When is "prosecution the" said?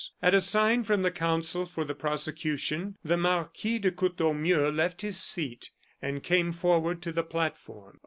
1.93-3.17